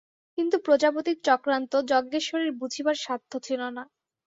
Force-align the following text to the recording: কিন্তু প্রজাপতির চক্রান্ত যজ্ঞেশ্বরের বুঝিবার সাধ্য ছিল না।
কিন্তু 0.37 0.55
প্রজাপতির 0.65 1.17
চক্রান্ত 1.23 1.73
যজ্ঞেশ্বরের 1.91 2.51
বুঝিবার 2.59 2.97
সাধ্য 2.97 3.31
ছিল 3.39 3.61
না। 3.69 3.83